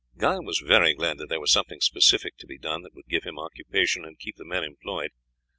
Guy 0.17 0.39
was 0.39 0.63
very 0.65 0.95
glad 0.95 1.19
that 1.19 1.29
there 1.29 1.39
was 1.39 1.51
something 1.51 1.79
specific 1.79 2.35
to 2.37 2.47
be 2.47 2.57
done 2.57 2.81
that 2.81 2.95
would 2.95 3.05
give 3.07 3.23
him 3.23 3.37
occupation 3.37 4.03
and 4.03 4.17
keep 4.17 4.35
the 4.37 4.43
men 4.45 4.63
employed. 4.63 5.11